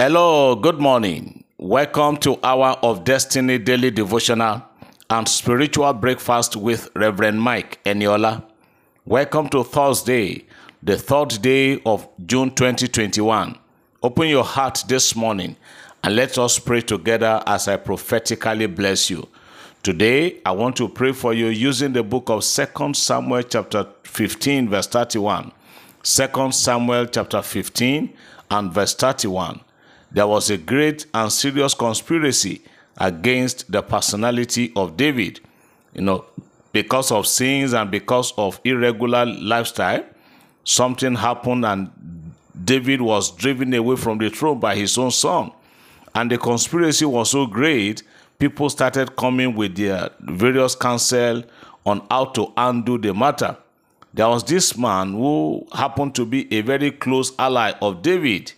[0.00, 1.42] Hello, good morning.
[1.56, 4.62] Welcome to Hour of Destiny Daily Devotional
[5.10, 8.44] and Spiritual Breakfast with Reverend Mike Eniola.
[9.04, 10.46] Welcome to Thursday,
[10.84, 13.58] the third day of June 2021.
[14.04, 15.56] Open your heart this morning
[16.04, 19.26] and let us pray together as I prophetically bless you.
[19.82, 24.68] Today, I want to pray for you using the book of 2 Samuel chapter 15
[24.68, 25.50] verse 31.
[26.04, 28.14] 2 Samuel chapter 15
[28.52, 29.62] and verse 31
[30.10, 32.62] there was a great and serious conspiracy
[32.96, 35.40] against the personality of David.
[35.94, 36.24] You know,
[36.72, 40.04] because of sins and because of irregular lifestyle,
[40.64, 41.90] something happened and
[42.64, 45.52] David was driven away from the throne by his own son.
[46.14, 48.02] And the conspiracy was so great,
[48.38, 51.44] people started coming with their various counsel
[51.86, 53.56] on how to undo the matter.
[54.14, 58.52] There was this man who happened to be a very close ally of David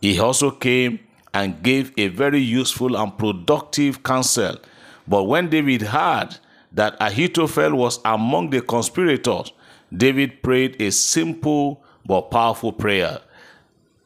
[0.00, 1.00] he also came
[1.32, 4.56] and gave a very useful and productive counsel.
[5.06, 6.38] But when David heard
[6.72, 9.52] that Ahithophel was among the conspirators,
[9.94, 13.20] David prayed a simple but powerful prayer.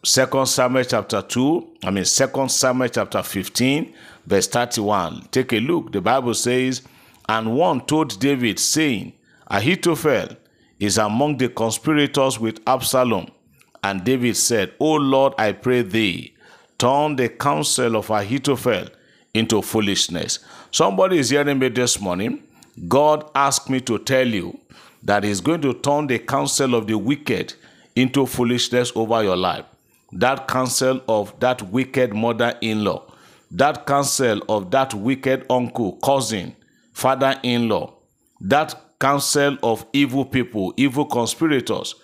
[0.03, 3.95] 2 Samuel chapter 2, I mean 2 Samuel chapter 15,
[4.27, 5.29] verse 31.
[5.31, 5.93] Take a look.
[5.93, 6.83] The Bible says,
[7.29, 9.15] And one told David, saying,
[9.47, 10.37] Ahithophel
[10.79, 13.29] is among the conspirators with Absalom.
[13.85, 16.35] And David said, O Lord, I pray thee,
[16.79, 18.87] turn the counsel of Ahithophel
[19.35, 20.39] into foolishness.
[20.71, 22.43] Somebody is hearing me this morning.
[22.89, 24.59] God asked me to tell you
[25.03, 27.53] that He's going to turn the counsel of the wicked
[27.95, 29.67] into foolishness over your life.
[30.13, 33.13] That counsel of that wicked mother in law,
[33.51, 36.57] that counsel of that wicked uncle, cousin,
[36.95, 37.93] father in law,
[38.41, 41.97] that counsel of evil people, evil conspirators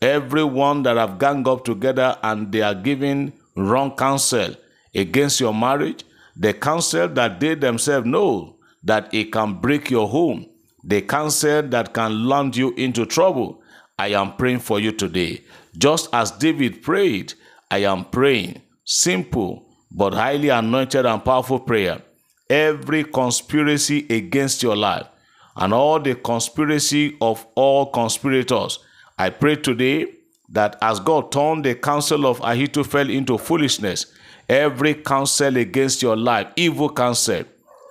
[0.00, 4.54] everyone that have ganged up together and they are giving wrong counsel
[4.94, 6.04] against your marriage,
[6.36, 10.46] the counsel that they themselves know that it can break your home,
[10.84, 13.62] the counsel that can land you into trouble.
[13.98, 15.42] I am praying for you today.
[15.76, 17.34] Just as David prayed,
[17.70, 18.62] I am praying.
[18.84, 22.02] Simple but highly anointed and powerful prayer.
[22.48, 25.06] Every conspiracy against your life
[25.56, 28.78] and all the conspiracy of all conspirators
[29.18, 30.06] I pray today
[30.50, 34.06] that as God turned the counsel of Ahithophel into foolishness,
[34.48, 37.44] every counsel against your life, evil counsel,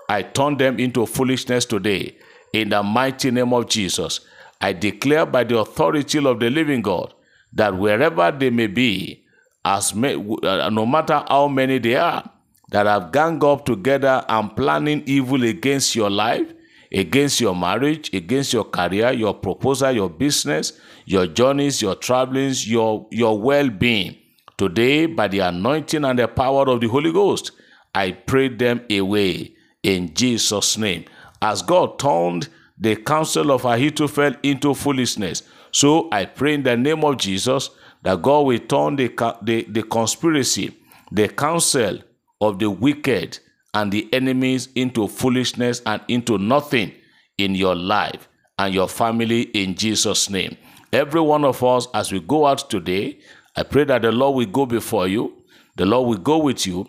[0.08, 2.18] I turn them into foolishness today.
[2.54, 4.22] In the mighty name of Jesus,
[4.62, 7.14] I declare by the authority of the living God
[7.54, 9.26] that wherever they may be,
[9.66, 12.24] as may, uh, no matter how many they are,
[12.70, 16.54] that have ganged up together and planning evil against your life,
[16.92, 20.74] against your marriage, against your career, your proposal, your business,
[21.06, 24.16] your journeys, your travelings, your, your well being.
[24.58, 27.52] Today, by the anointing and the power of the Holy Ghost,
[27.94, 31.06] I pray them away in Jesus' name.
[31.42, 37.04] As God turned the counsel of Ahithophel into foolishness, so I pray in the name
[37.04, 37.70] of Jesus
[38.04, 39.08] that God will turn the,
[39.42, 40.76] the, the conspiracy,
[41.12, 42.00] the counsel
[42.42, 43.40] of the wicked
[43.74, 46.92] and the enemies into foolishness and into nothing
[47.38, 50.58] in your life and your family in Jesus' name.
[50.92, 53.20] Every one of us, as we go out today,
[53.56, 55.44] I pray that the Lord will go before you,
[55.76, 56.88] the Lord will go with you,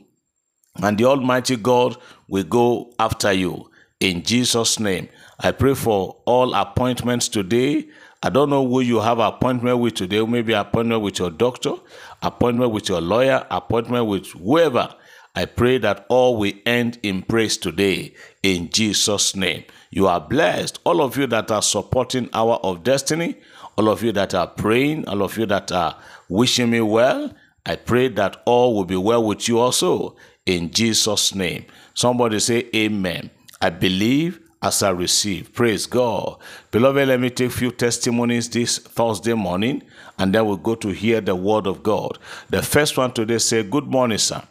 [0.76, 1.96] and the Almighty God
[2.28, 3.70] will go after you.
[4.00, 5.08] In Jesus' name,
[5.40, 7.88] I pray for all appointments today.
[8.22, 10.24] I don't know who you have appointment with today.
[10.24, 11.74] Maybe appointment with your doctor,
[12.22, 14.94] appointment with your lawyer, appointment with whoever.
[15.38, 18.12] I pray that all will end in praise today
[18.42, 19.62] in Jesus' name.
[19.88, 20.80] You are blessed.
[20.82, 23.36] All of you that are supporting Hour of Destiny,
[23.76, 25.96] all of you that are praying, all of you that are
[26.28, 27.32] wishing me well,
[27.64, 31.66] I pray that all will be well with you also in Jesus' name.
[31.94, 33.30] Somebody say, Amen.
[33.60, 35.54] I believe as I receive.
[35.54, 36.36] Praise God.
[36.72, 39.84] Beloved, let me take few testimonies this Thursday morning
[40.18, 42.18] and then we'll go to hear the word of God.
[42.50, 44.42] The first one today say, Good morning, sir.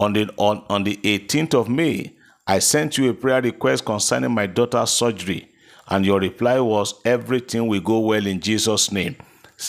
[0.00, 2.14] On the, on, on the 18th of May,
[2.46, 5.52] I sent you a prayer request concerning my daughter's surgery,
[5.88, 9.14] and your reply was, Everything will go well in Jesus' name.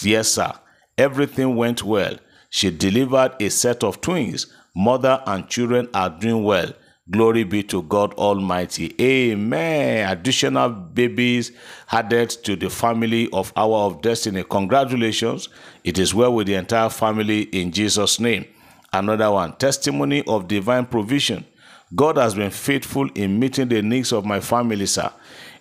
[0.02, 0.54] Yes, sir.
[0.98, 2.16] Everything went well.
[2.50, 4.48] She delivered a set of twins.
[4.74, 6.72] Mother and children are doing well.
[7.10, 8.96] Glory be to God Almighty.
[9.02, 10.10] Amen.
[10.10, 11.52] Additional babies
[11.92, 14.46] added to the family of Hour of Destiny.
[14.50, 15.50] Congratulations.
[15.84, 18.46] It is well with the entire family in Jesus' name.
[18.94, 21.46] Another one, testimony of divine provision.
[21.96, 25.10] God has been faithful in meeting the needs of my family, sir.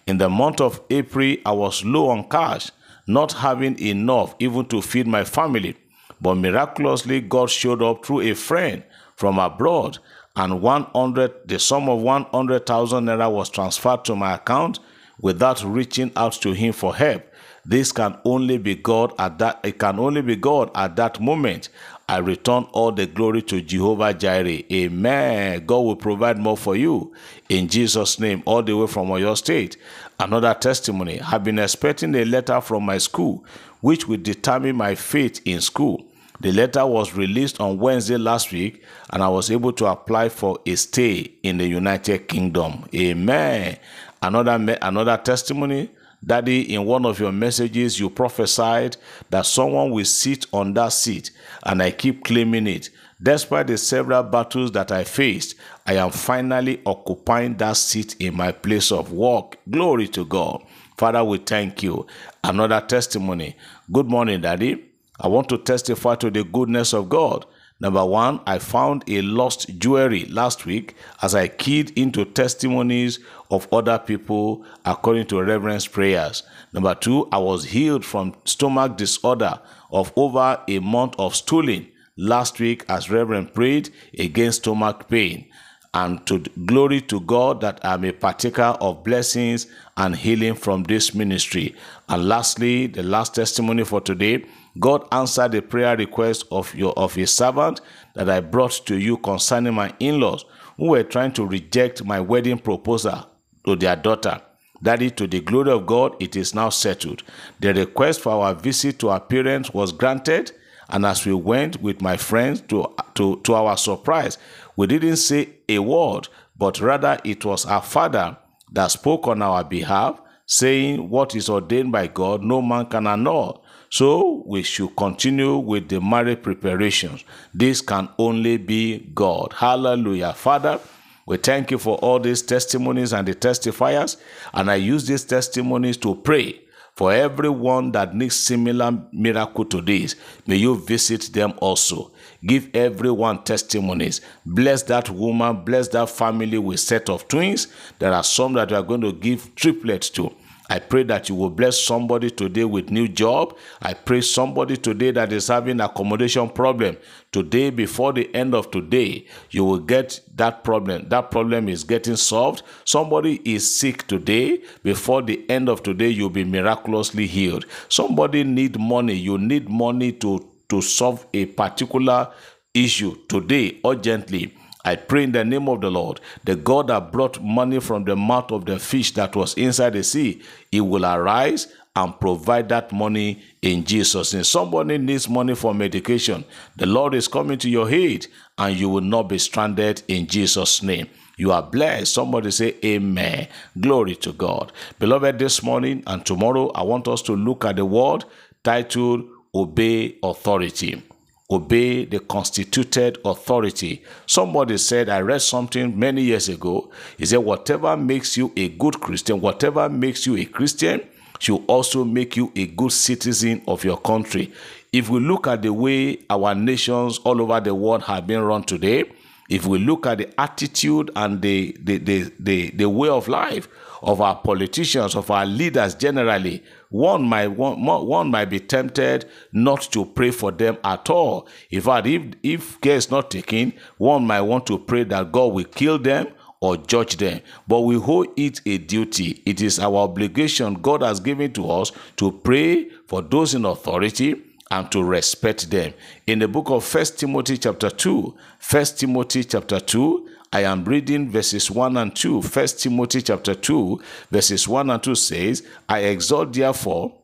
[0.09, 2.73] In the month of April, I was low on cash,
[3.07, 5.77] not having enough even to feed my family.
[6.21, 8.83] But miraculously, God showed up through a friend
[9.15, 9.99] from abroad
[10.35, 14.79] and 100 the sum of 100,000 naira was transferred to my account
[15.21, 17.23] without reaching out to him for help
[17.67, 21.69] this can only be God at that it can only be God at that moment
[22.11, 24.65] I return all the glory to Jehovah Jireh.
[24.73, 25.65] Amen.
[25.65, 27.15] God will provide more for you
[27.49, 29.77] in Jesus' name, all the way from your state.
[30.19, 31.21] Another testimony.
[31.21, 33.45] I've been expecting a letter from my school,
[33.81, 36.05] which will determine my fate in school.
[36.41, 40.59] The letter was released on Wednesday last week, and I was able to apply for
[40.67, 42.87] a stay in the United Kingdom.
[42.93, 43.79] Amen.
[44.21, 45.91] Another another testimony.
[46.25, 48.97] Daddy, in one of your messages, you prophesied
[49.31, 51.31] that someone will sit on that seat,
[51.65, 52.91] and I keep claiming it.
[53.23, 55.57] Despite the several battles that I faced,
[55.87, 59.57] I am finally occupying that seat in my place of work.
[59.69, 60.63] Glory to God.
[60.97, 62.07] Father, we thank you.
[62.45, 63.57] Another testimony.
[63.91, 64.85] Good morning, Daddy.
[65.19, 67.47] I want to testify to the goodness of God.
[67.81, 73.67] Number one, I found a lost jewelry last week as I keyed into testimonies of
[73.73, 76.43] other people according to reverence prayers.
[76.75, 79.59] Number two, I was healed from stomach disorder
[79.91, 81.89] of over a month of stooling
[82.19, 83.89] last week as Reverend prayed
[84.19, 85.47] against stomach pain.
[85.95, 89.67] And to glory to God that I'm a partaker of blessings
[89.97, 91.75] and healing from this ministry.
[92.09, 94.45] And lastly, the last testimony for today
[94.79, 97.81] God answered the prayer request of your of his servant
[98.15, 100.45] that I brought to you concerning my in-laws
[100.77, 103.27] who were trying to reject my wedding proposal
[103.65, 104.41] to their daughter.
[104.83, 107.23] Daddy, to the glory of God, it is now settled.
[107.61, 110.53] The request for our visit to our parents was granted,
[110.89, 114.39] and as we went with my friends to, to, to our surprise,
[114.77, 118.39] we didn't say a word, but rather it was our father
[118.73, 123.63] that spoke on our behalf, saying, What is ordained by God, no man can annul.
[123.91, 127.25] So we should continue with the marriage preparations.
[127.53, 129.53] This can only be God.
[129.53, 130.33] Hallelujah.
[130.33, 130.79] Father,
[131.27, 134.17] we thank you for all these testimonies and the testifiers.
[134.55, 136.61] And I use these testimonies to pray
[136.95, 140.15] for everyone that needs similar miracle to this.
[140.47, 142.13] May you visit them also.
[142.47, 144.21] Give everyone testimonies.
[144.47, 147.69] Bless that woman, bless that family with set of twins.
[147.99, 150.33] There are some that you are going to give triplets to.
[150.71, 153.59] I pray that you will bless somebody today with new job.
[153.83, 156.97] I pray somebody today that is having accommodation problem.
[157.33, 161.09] Today, before the end of today, you will get that problem.
[161.09, 162.63] That problem is getting solved.
[162.85, 164.63] Somebody is sick today.
[164.85, 167.67] Before the end of today, you'll be miraculously healed.
[167.89, 169.15] Somebody need money.
[169.15, 172.33] You need money to, to solve a particular
[172.75, 177.43] issue today urgently I pray in the name of the Lord, the God that brought
[177.43, 181.69] money from the mouth of the fish that was inside the sea, he will arise
[181.97, 184.45] and provide that money in Jesus' name.
[184.45, 186.45] Somebody needs money for medication.
[186.77, 188.27] The Lord is coming to your aid
[188.59, 191.09] and you will not be stranded in Jesus' name.
[191.37, 192.13] You are blessed.
[192.13, 193.49] Somebody say amen.
[193.81, 194.73] Glory to God.
[194.99, 198.25] Beloved, this morning and tomorrow, I want us to look at the word
[198.63, 199.25] titled
[199.55, 201.03] Obey Authority
[201.51, 204.03] obey the constituted authority.
[204.27, 206.91] Somebody said, I read something many years ago.
[207.19, 211.03] He said, Whatever makes you a good Christian, whatever makes you a Christian,
[211.39, 214.53] should also make you a good citizen of your country.
[214.93, 218.63] If we look at the way our nations all over the world have been run
[218.63, 219.05] today,
[219.51, 223.69] if we look at the attitude and the, the, the, the, the way of life
[224.01, 229.83] of our politicians, of our leaders generally, one might one, one might be tempted not
[229.83, 231.47] to pray for them at all.
[231.71, 235.53] In fact, if if care is not taken, one might want to pray that God
[235.53, 236.29] will kill them
[236.61, 237.41] or judge them.
[237.67, 239.43] But we hold it a duty.
[239.45, 244.43] It is our obligation God has given to us to pray for those in authority
[244.71, 245.93] and to respect them.
[246.27, 251.31] In the book of First Timothy chapter 2, First Timothy chapter 2, I am reading
[251.31, 252.43] verses 1 and 2.
[252.43, 254.01] First Timothy chapter 2,
[254.31, 257.15] verses 1 and 2 says, I exhort therefore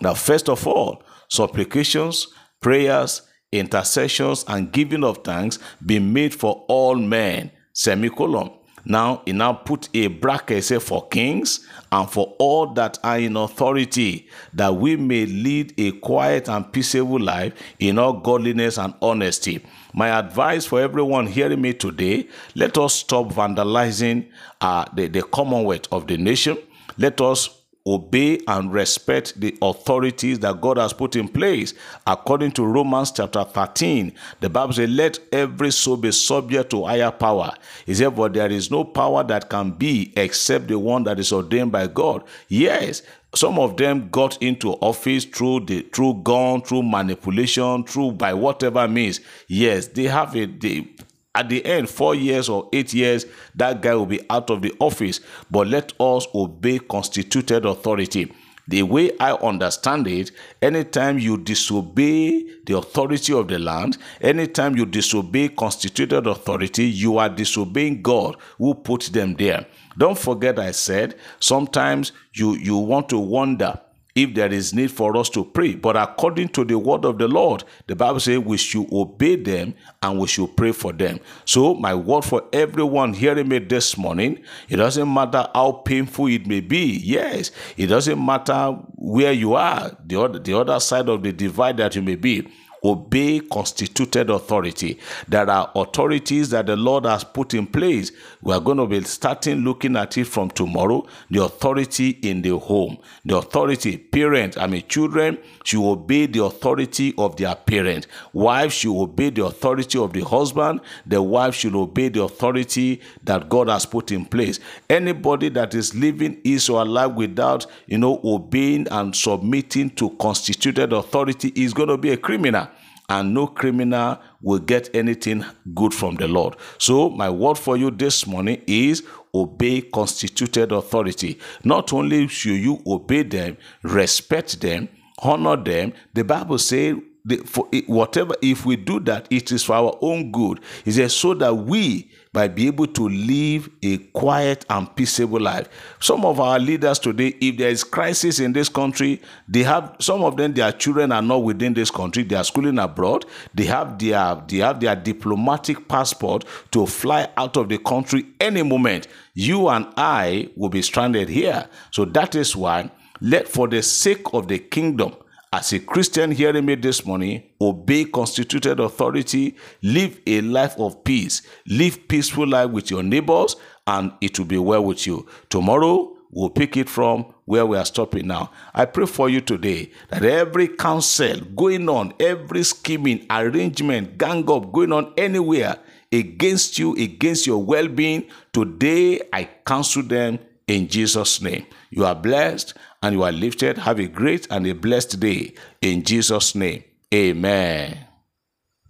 [0.00, 2.28] that first of all, supplications,
[2.60, 3.22] prayers,
[3.52, 7.50] intercessions, and giving of thanks be made for all men.
[7.72, 8.50] Semicolon.
[8.84, 13.36] Now, he now put a bracket say for kings and for all that are in
[13.36, 19.64] authority, that we may lead a quiet and peaceable life in all godliness and honesty.
[19.92, 24.28] My advice for everyone hearing me today: let us stop vandalizing
[24.60, 26.56] uh, the, the commonwealth of the nation.
[26.96, 31.74] Let us obey and respect the authorities that God has put in place.
[32.06, 37.10] According to Romans chapter 13, the Bible says, Let every soul be subject to higher
[37.10, 37.52] power.
[37.86, 41.32] He said, For there is no power that can be except the one that is
[41.32, 42.24] ordained by God.
[42.48, 43.02] Yes,
[43.34, 48.86] some of them got into office through the through gun, through manipulation, through by whatever
[48.88, 49.20] means.
[49.46, 50.88] Yes, they have a they
[51.34, 54.74] at the end, four years or eight years, that guy will be out of the
[54.80, 55.20] office.
[55.50, 58.32] But let us obey constituted authority.
[58.66, 60.30] The way I understand it,
[60.62, 67.28] anytime you disobey the authority of the land, anytime you disobey constituted authority, you are
[67.28, 69.66] disobeying God who put them there.
[69.98, 73.80] Don't forget, I said, sometimes you, you want to wonder
[74.14, 75.74] if there is need for us to pray.
[75.74, 79.74] But according to the word of the Lord, the Bible says we should obey them
[80.02, 81.20] and we should pray for them.
[81.44, 86.46] So, my word for everyone hearing me this morning, it doesn't matter how painful it
[86.46, 87.00] may be.
[87.02, 91.76] Yes, it doesn't matter where you are, the other, the other side of the divide
[91.78, 92.48] that you may be
[92.82, 94.98] obey constituted authority.
[95.28, 98.12] There are authorities that the Lord has put in place.
[98.42, 101.06] We are going to be starting looking at it from tomorrow.
[101.30, 107.14] The authority in the home, the authority, parents, I mean, children should obey the authority
[107.18, 108.06] of their parents.
[108.32, 110.80] Wives should obey the authority of the husband.
[111.06, 114.60] The wife should obey the authority that God has put in place.
[114.88, 120.92] Anybody that is living his or life without, you know, obeying and submitting to constituted
[120.92, 122.68] authority is going to be a criminal
[123.10, 126.56] and no criminal will get anything good from the Lord.
[126.78, 129.02] So, my word for you this morning is
[129.34, 131.38] obey constituted authority.
[131.64, 134.88] Not only should you obey them, respect them,
[135.18, 136.96] honor them, the Bible says
[137.44, 141.34] for whatever if we do that it is for our own good it says so
[141.34, 145.68] that we might be able to live a quiet and peaceable life.
[145.98, 150.22] Some of our leaders today if there is crisis in this country they have some
[150.22, 153.98] of them their children are not within this country they are schooling abroad they have
[153.98, 159.08] their they have their diplomatic passport to fly out of the country any moment.
[159.34, 161.68] You and i will be stranded here.
[161.90, 165.14] So that is why let for the sake of the kingdom
[165.52, 171.42] as a Christian hearing me this morning, obey constituted authority, live a life of peace,
[171.66, 173.56] live peaceful life with your neighbors,
[173.88, 175.26] and it will be well with you.
[175.48, 178.52] Tomorrow, we'll pick it from where we are stopping now.
[178.72, 184.70] I pray for you today that every counsel going on, every scheming, arrangement, gang up
[184.70, 185.78] going on anywhere
[186.12, 190.38] against you, against your well being, today I counsel them
[190.68, 191.66] in Jesus' name.
[191.90, 193.78] You are blessed and you are lifted.
[193.78, 196.84] Have a great and a blessed day in Jesus' name.
[197.12, 198.09] Amen.